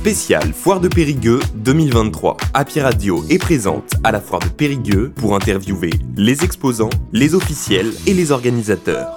[0.00, 2.38] Spécial Foire de Périgueux 2023.
[2.54, 7.92] Happy Radio est présente à la Foire de Périgueux pour interviewer les exposants, les officiels
[8.06, 9.10] et les organisateurs.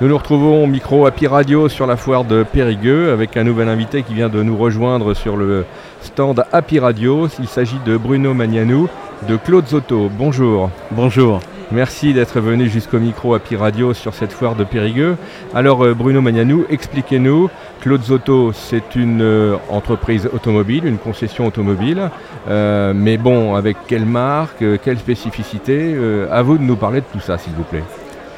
[0.00, 3.68] Nous nous retrouvons au micro Happy Radio sur la foire de Périgueux avec un nouvel
[3.68, 5.66] invité qui vient de nous rejoindre sur le
[6.00, 7.28] stand Happy Radio.
[7.38, 8.88] Il s'agit de Bruno Magnanou
[9.28, 10.10] de Claude Zotto.
[10.18, 10.68] Bonjour.
[10.90, 11.38] Bonjour.
[11.72, 15.16] Merci d'être venu jusqu'au micro Happy Radio sur cette foire de Périgueux.
[15.54, 17.48] Alors euh, Bruno Magnanou, expliquez-nous.
[17.80, 22.10] Claude Zotto, c'est une euh, entreprise automobile, une concession automobile.
[22.50, 25.96] Euh, mais bon, avec quelle marque, quelle spécificité
[26.30, 27.84] À vous de nous parler de tout ça, s'il vous plaît.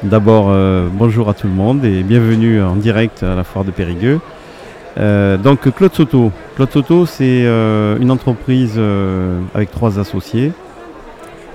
[0.01, 0.53] D'abord,
[0.93, 4.21] bonjour à tout le monde et bienvenue en direct à la foire de Périgueux.
[4.97, 6.31] donc Claude Soto.
[6.55, 7.45] Claude Soto, c'est
[7.99, 8.79] une entreprise
[9.53, 10.53] avec trois associés.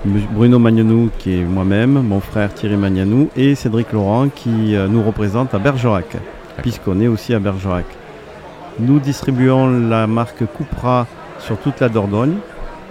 [0.03, 5.03] Bruno Magnanou qui est moi-même, mon frère Thierry Magnanou et Cédric Laurent qui euh, nous
[5.03, 6.17] représente à Bergerac,
[6.63, 7.85] puisqu'on est aussi à Bergerac.
[8.79, 11.05] Nous distribuons la marque Cupra
[11.37, 12.37] sur toute la Dordogne.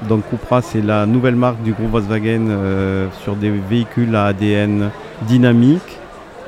[0.08, 4.90] Donc Cupra c'est la nouvelle marque du groupe Volkswagen euh, sur des véhicules à ADN
[5.22, 5.98] dynamique,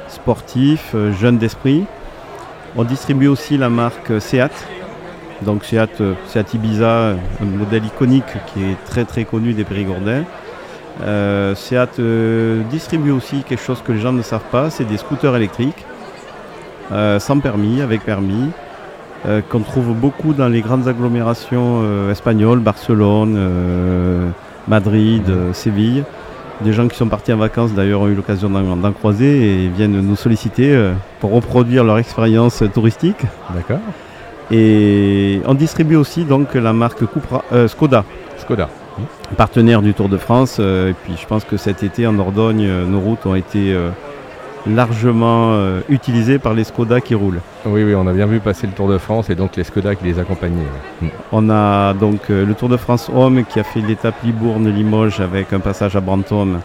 [0.07, 1.87] sportif, euh, jeune d'esprit.
[2.77, 4.53] On distribue aussi la marque Seat.
[5.43, 10.23] Donc Seat, Seat Ibiza, un modèle iconique qui est très très connu des Périgordins.
[11.01, 14.97] Euh, Seat euh, distribue aussi quelque chose que les gens ne savent pas, c'est des
[14.97, 15.85] scooters électriques,
[16.93, 18.51] euh, sans permis, avec permis,
[19.51, 24.33] qu'on trouve beaucoup dans les grandes agglomérations espagnoles, Barcelone,
[24.67, 26.03] Madrid, Séville.
[26.63, 30.01] Des gens qui sont partis en vacances d'ailleurs ont eu l'occasion d'en croiser et viennent
[30.01, 33.23] nous solliciter pour reproduire leur expérience touristique.
[33.55, 33.79] D'accord.
[34.51, 37.05] Et on distribue aussi donc la marque
[37.69, 38.05] Skoda.
[38.39, 38.69] Skoda
[39.37, 40.59] partenaire du Tour de France.
[40.61, 43.73] Euh, et puis je pense que cet été en Dordogne, euh, nos routes ont été
[43.73, 43.91] euh,
[44.67, 47.41] largement utilisées par les Skoda qui roulent.
[47.67, 49.97] Oui, oui, on a bien vu passer le Tour de France et donc les Skoda
[49.97, 50.63] qui les accompagnaient.
[51.01, 51.07] Mm.
[51.33, 55.59] On a donc le Tour de France Homme qui a fait l'étape Libourne-Limoges avec un
[55.59, 56.61] passage à Brantôme.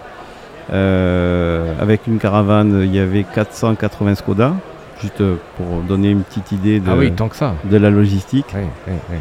[0.69, 4.53] avec une caravane, il y avait 480 Skoda,
[5.01, 5.23] juste
[5.57, 7.55] pour donner une petite idée de, ah tant que ça.
[7.63, 8.45] de la logistique.
[8.53, 9.17] Oui, oui,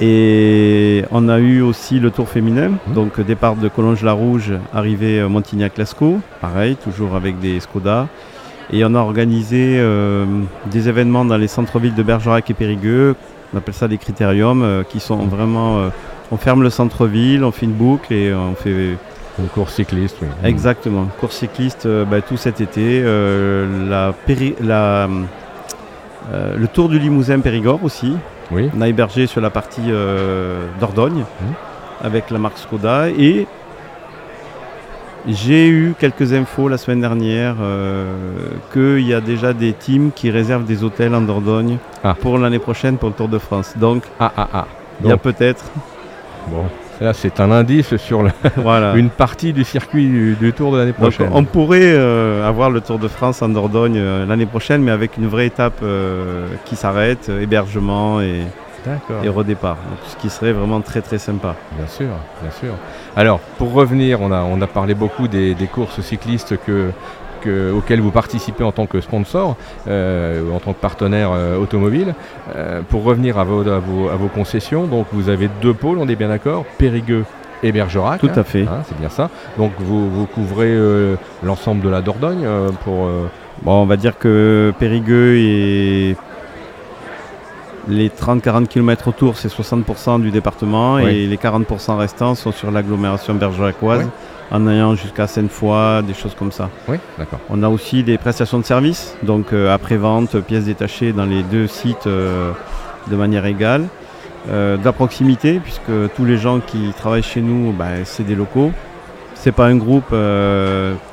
[0.00, 2.92] et on a eu aussi le tour féminin, mmh.
[2.94, 8.08] donc départ de Collonges-la-Rouge, arrivée Montignac-Lascaux, pareil, toujours avec des Skoda.
[8.72, 10.24] Et on a organisé euh,
[10.70, 13.16] des événements dans les centres-villes de Bergerac et Périgueux,
[13.52, 15.78] on appelle ça des critériums, euh, qui sont vraiment...
[15.78, 15.88] Euh,
[16.30, 18.96] on ferme le centre-ville, on fait une boucle et on fait...
[19.38, 20.28] Une course cycliste, oui.
[20.44, 23.02] Exactement, course cycliste bah, tout cet été.
[23.02, 24.12] la,
[24.62, 25.08] la
[26.32, 28.14] le tour du Limousin Périgord aussi,
[28.52, 32.04] on a hébergé sur la partie euh, d'Ordogne mmh.
[32.04, 33.46] avec la marque Skoda et
[35.28, 38.06] j'ai eu quelques infos la semaine dernière euh,
[38.72, 42.14] qu'il y a déjà des teams qui réservent des hôtels en Dordogne ah.
[42.14, 43.74] pour l'année prochaine pour le Tour de France.
[43.76, 44.66] Donc, ah, ah.
[45.02, 45.64] il y a peut-être.
[46.48, 46.64] Bon,
[47.00, 48.22] Là, c'est un indice sur
[48.94, 51.30] une partie du circuit du, Tour de l'année prochaine.
[51.32, 55.16] on pourrait euh, avoir le Tour de France en Dordogne euh, l'année prochaine, mais avec
[55.16, 58.42] une vraie étape euh, qui s'arrête, hébergement et,
[59.24, 59.78] et redépart.
[60.08, 61.54] ce qui serait vraiment très très sympa.
[61.76, 62.08] Bien sûr,
[62.42, 62.74] bien sûr.
[63.16, 66.90] Alors, pour revenir, on a, on a parlé beaucoup des courses cyclistes que,
[67.46, 69.56] auquel vous participez en tant que sponsor,
[69.88, 72.14] euh, en tant que partenaire euh, automobile.
[72.56, 76.16] Euh, pour revenir à vos, à, vos, concessions, donc vous avez deux pôles, on est
[76.16, 77.24] bien d'accord, Périgueux
[77.62, 78.20] et Bergerac.
[78.20, 78.62] Tout à fait.
[78.62, 79.30] Hein, c'est bien ça.
[79.58, 80.76] Donc vous, couvrez
[81.42, 82.46] l'ensemble de la Dordogne
[82.84, 83.08] pour.
[83.62, 86.16] Bon, on va dire que Périgueux et
[87.88, 93.34] les 30-40 km autour, c'est 60% du département et les 40% restants sont sur l'agglomération
[93.34, 94.08] bergeracoise
[94.50, 96.70] en ayant jusqu'à Sainte-Foy, des choses comme ça.
[96.88, 97.38] Oui, d'accord.
[97.50, 101.66] On a aussi des prestations de services, donc euh, après-vente, pièces détachées dans les deux
[101.66, 102.52] sites euh,
[103.08, 103.86] de manière égale.
[104.50, 108.34] Euh, de la proximité, puisque tous les gens qui travaillent chez nous, ben, c'est des
[108.34, 108.72] locaux.
[109.34, 110.14] C'est pas un groupe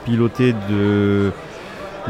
[0.05, 0.53] piloté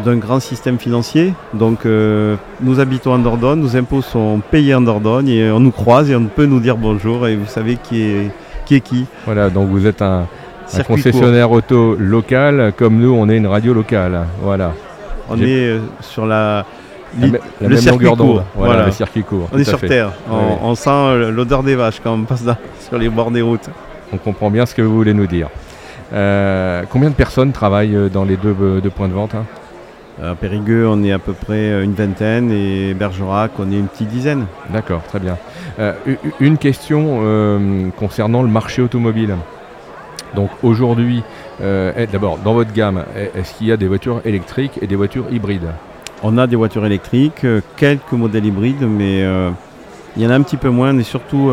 [0.05, 1.33] d'un grand système financier.
[1.53, 6.09] Donc nous habitons en Dordogne, nos impôts sont payés en Dordogne et on nous croise
[6.09, 8.31] et on peut nous dire bonjour et vous savez qui est
[8.66, 8.75] qui.
[8.75, 9.05] Est qui.
[9.25, 10.28] Voilà, donc vous êtes un,
[10.73, 14.25] un concessionnaire auto local, comme nous, on est une radio locale.
[14.41, 14.73] Voilà.
[15.29, 16.66] On est euh, sur la,
[17.19, 18.43] le même circuit court.
[18.55, 19.49] Voilà, le circuit court.
[19.52, 20.11] On est sur Terre.
[20.29, 22.43] On, sent euh, l'odeur des vaches quand on passe
[22.79, 23.69] sur les bords des routes.
[24.14, 25.49] On comprend bien ce que vous voulez nous dire.
[26.14, 28.53] Euh, combien de personnes travaillent dans les deux,
[28.96, 29.46] points de vente hein?
[30.23, 34.08] À Périgueux, on est à peu près une vingtaine et Bergerac, on est une petite
[34.08, 34.47] dizaine.
[34.72, 35.37] D'accord, très bien.
[36.40, 37.22] une question
[37.99, 39.35] concernant le marché automobile.
[40.35, 41.24] Donc aujourd'hui,
[41.62, 43.03] euh, d'abord, dans votre gamme,
[43.35, 45.70] est-ce qu'il y a des voitures électriques et des voitures hybrides
[46.24, 49.50] On a des voitures électriques, euh, quelques modèles hybrides, mais euh,
[50.16, 51.52] Il y en a un petit peu moins, on est surtout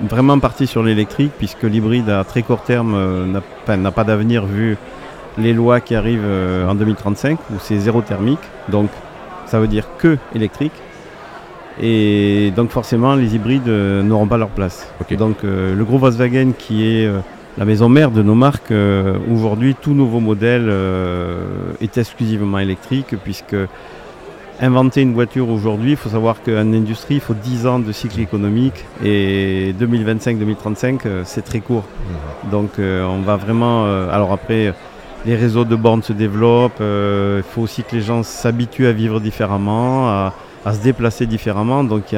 [0.00, 3.32] vraiment parti sur l'électrique, puisque l'hybride à très court terme
[3.66, 4.76] n'a pas d'avenir vu
[5.38, 6.28] les lois qui arrivent
[6.68, 8.44] en 2035, où c'est zéro thermique.
[8.68, 8.90] Donc
[9.46, 10.74] ça veut dire que électrique.
[11.80, 14.92] Et donc forcément, les hybrides n'auront pas leur place.
[15.12, 17.10] Donc le groupe Volkswagen, qui est
[17.58, 18.72] la maison mère de nos marques,
[19.32, 20.72] aujourd'hui, tout nouveau modèle
[21.80, 23.56] est exclusivement électrique, puisque
[24.60, 28.20] inventer une voiture aujourd'hui, il faut savoir qu'en industrie, il faut 10 ans de cycle
[28.20, 31.82] économique, et 2025-2035, c'est très court.
[31.84, 32.50] Mmh.
[32.50, 33.86] Donc on va vraiment...
[34.08, 34.72] alors après
[35.26, 39.18] les réseaux de bornes se développent, il faut aussi que les gens s'habituent à vivre
[39.18, 40.08] différemment,
[40.64, 41.82] à se déplacer différemment.
[41.82, 42.14] Donc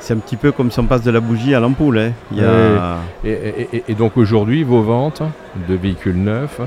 [0.00, 1.98] c'est un petit peu comme si on passe de la bougie à l'ampoule.
[1.98, 2.96] Hein.
[3.24, 5.22] et, donc aujourd'hui, vos ventes
[5.68, 6.60] de véhicules neufs,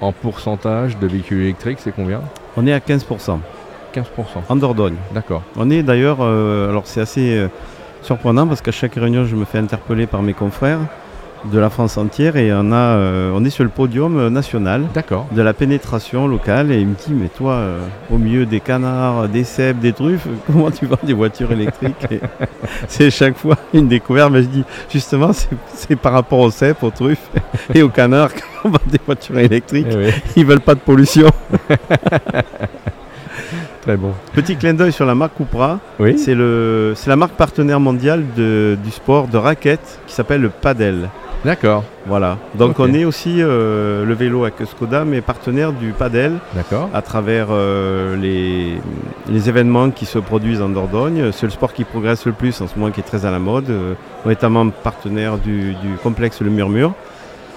[0.00, 2.20] en pourcentage de véhicules électriques, c'est combien?
[2.56, 3.38] On est à 15%.
[3.94, 4.04] 15%
[4.48, 4.96] En Dordogne.
[5.12, 5.42] D'accord.
[5.56, 7.48] On est d'ailleurs, euh, alors c'est assez euh,
[8.02, 10.80] surprenant parce qu'à chaque réunion, je me fais interpeller par mes confrères
[11.44, 14.86] de la France entière et on, a, euh, on est sur le podium euh, national
[15.32, 17.80] de la pénétration locale et il me dit mais toi euh,
[18.10, 22.06] au milieu des canards, des cèpes, des truffes, comment tu vends des voitures électriques
[22.88, 26.90] C'est chaque fois une découverte mais je dis justement c'est par rapport aux cèpes, aux
[26.90, 27.30] truffes
[27.74, 29.86] et aux canards qu'on vend des voitures électriques.
[29.90, 31.28] Ils eh Ils veulent pas de pollution.
[33.82, 34.12] Très bon.
[34.34, 35.78] Petit clin d'œil sur la marque Cupra.
[35.98, 36.18] Oui.
[36.18, 41.08] C'est la marque partenaire mondiale du sport de raquette qui s'appelle le Padel.
[41.44, 41.82] D'accord.
[42.06, 42.38] Voilà.
[42.54, 46.38] Donc on est aussi euh, le vélo avec Skoda, mais partenaire du Padel.
[46.54, 46.88] D'accord.
[46.94, 48.78] À travers euh, les,
[49.28, 51.32] les, événements qui se produisent en Dordogne.
[51.32, 53.40] C'est le sport qui progresse le plus en ce moment, qui est très à la
[53.40, 53.70] mode.
[53.70, 53.94] Euh,
[54.24, 56.94] notamment partenaire du, du complexe Le Murmure.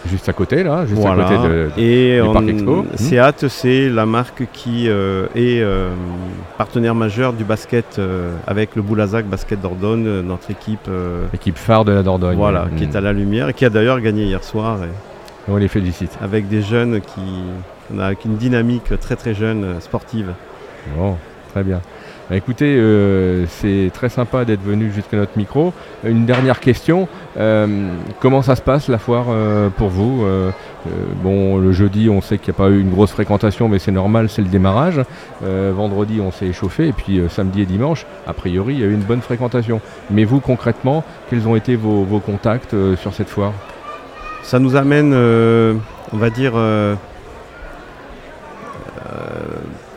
[0.10, 2.84] Juste à côté, là, juste à côté de, et du Parc Expo.
[2.84, 2.96] Hmm.
[2.96, 5.90] Seat, c'est la marque qui euh, est euh,
[6.58, 10.90] partenaire majeur du basket euh, avec le Boulazac Basket Dordogne, notre équipe.
[11.34, 12.38] équipe phare de la Dordogne.
[12.38, 12.98] Voilà, qui est hmm.
[12.98, 14.78] à la lumière et qui a d'ailleurs gagné hier soir.
[15.48, 16.18] On les félicite.
[16.22, 17.22] Avec des jeunes qui.
[17.94, 20.34] On a une dynamique très très jeune sportive.
[20.98, 21.18] Bon,
[21.54, 21.82] très bien.
[22.30, 25.74] Bah, écoutez, euh, c'est très sympa d'être venu jusqu'à notre micro.
[26.04, 27.08] Une dernière question.
[27.38, 27.90] Euh,
[28.20, 30.26] comment ça se passe la foire euh, pour vous
[31.24, 33.92] Bon, le jeudi, on sait qu'il n'y a pas eu une grosse fréquentation, mais c'est
[33.92, 35.02] normal, c'est le démarrage.
[35.42, 36.88] vendredi, on s'est échauffé.
[36.88, 39.82] Et puis samedi et dimanche, a priori, il y a eu une bonne fréquentation.
[40.12, 43.54] Mais vous, concrètement, quels ont été vos, vos contacts sur cette foire?
[44.44, 46.54] Ça nous amène, on va dire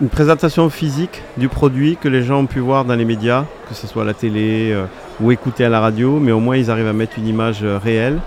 [0.00, 3.74] une présentation physique du produit que les gens ont pu voir dans les médias, que
[3.74, 4.84] ce soit à la télé euh,
[5.20, 7.78] ou écouter à la radio, mais au moins ils arrivent à mettre une image euh,
[7.78, 8.18] réelle,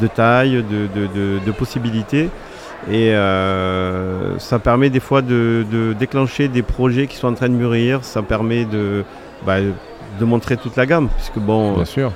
[0.00, 2.28] de taille, de, possibilités.
[2.90, 7.54] Et euh, ça permet des fois de, déclencher des projets qui sont en train de
[7.54, 9.04] mûrir, ça permet de,
[9.46, 11.74] bah, de montrer toute la gamme, puisque bon...
[11.74, 12.12] Bien sûr.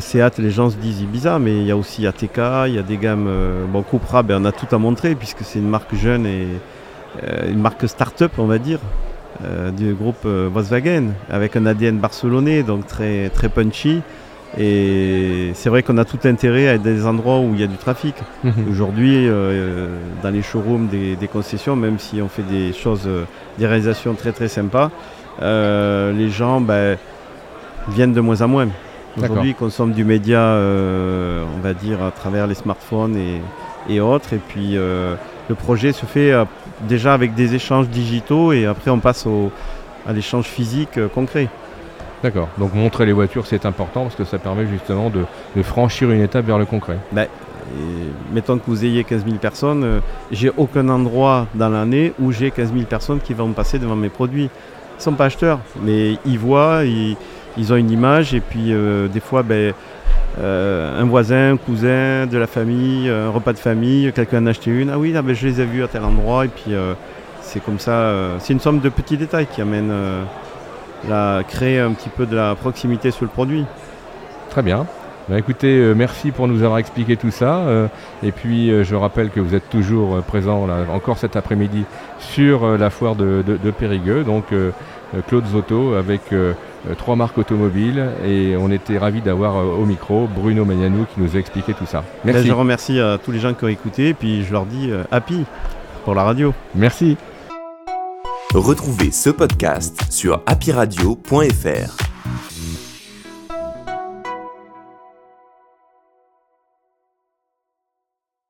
[0.00, 2.82] Seat, les gens se disent Ibiza, mais il y a aussi ATK, il y a
[2.82, 3.28] des gammes.
[3.70, 6.56] bon, Cupra, ben, on a tout à montrer puisque c'est une marque jeune et, euh,
[7.46, 8.80] une marque start-up, on va dire,
[9.44, 14.00] euh, du groupe euh, Volkswagen, avec un ADN barcelonais, donc très, très punchy.
[14.58, 17.62] Et c'est vrai qu'on a tout intérêt à être dans des endroits où il y
[17.62, 18.16] a du trafic.
[18.42, 18.52] Mhm.
[18.68, 19.28] Aujourd'hui,
[20.22, 23.08] dans les showrooms des, concessions, même si on fait des choses,
[23.58, 24.90] des réalisations très très sympas,
[25.40, 26.96] les gens ben,
[27.90, 28.68] viennent de moins en moins.
[29.18, 33.42] Aujourd'hui, ils consomment du média, on va dire, à travers les smartphones et,
[33.88, 34.32] et autres.
[34.32, 34.76] Et puis,
[35.48, 36.44] le projet se fait euh,
[36.82, 39.26] déjà avec des échanges digitaux et après on passe
[40.06, 41.48] à l'échange physique euh, concret.
[42.22, 42.48] D'accord.
[42.58, 45.24] Donc montrer les voitures, c'est important parce que ça permet justement de,
[45.62, 46.98] franchir une étape vers le concret.
[47.12, 47.26] Ben,
[48.32, 52.50] mettons que vous ayez 15 000 personnes, euh, j'ai aucun endroit dans l'année où j'ai
[52.50, 54.50] 15 000 personnes qui vont passer devant mes produits.
[54.96, 57.16] Ils ne sont pas acheteurs, mais ils voient, ils,
[57.72, 58.72] ont une image et puis
[59.12, 59.72] des fois, ben, euh,
[60.40, 64.70] un voisin, un cousin, de la famille, un repas de famille, quelqu'un en a acheté
[64.70, 64.90] une.
[64.90, 66.44] Ah oui, ah ben, je les ai vus à tel endroit.
[66.44, 66.94] Et puis euh,
[67.40, 67.92] c'est comme ça.
[67.92, 69.92] Euh, c'est une somme de petits détails qui amène
[71.10, 73.64] à créer un petit peu de la proximité sur le produit.
[74.50, 74.86] Très bien.
[75.28, 77.62] Bah, écoutez, merci pour nous avoir expliqué tout ça.
[78.22, 81.84] et puis, je rappelle que vous êtes toujours présent là, encore cet après-midi
[82.18, 84.24] sur la foire de, de Périgueux.
[84.24, 84.46] Donc,
[85.26, 86.52] Claude Zotto avec euh,
[86.96, 91.36] trois marques automobiles et on était ravis d'avoir euh, au micro Bruno Magnanou qui nous
[91.36, 92.04] a expliqué tout ça.
[92.24, 92.48] Ben, Merci.
[92.48, 95.04] je remercie à tous les gens qui ont écouté et puis je leur dis euh,
[95.10, 95.44] happy
[96.04, 96.54] pour la radio.
[96.74, 97.16] Merci.
[98.54, 102.07] Retrouvez ce podcast sur happyradio.fr.